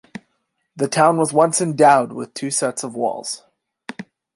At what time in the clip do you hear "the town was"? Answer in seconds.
0.75-1.31